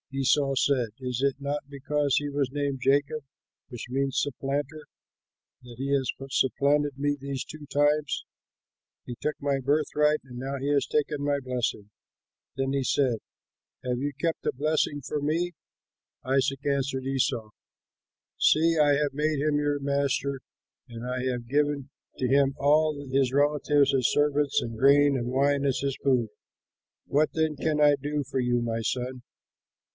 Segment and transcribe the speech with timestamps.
[0.13, 3.23] Esau said, "Is it not because he was named Jacob,
[3.69, 4.85] which means Supplanter,
[5.61, 8.25] that he has supplanted me these two times:
[9.05, 11.91] he took my birthright, and now he has taken my blessing!"
[12.57, 13.19] Then he said,
[13.85, 15.53] "Have you kept a blessing for me?"
[16.25, 17.51] Isaac answered Esau,
[18.37, 20.41] "See, I have made him your master
[20.89, 25.63] and I have given to him all his relatives as servants and grain and wine
[25.63, 26.27] as his food.
[27.05, 29.21] What then can I do for you, my son?"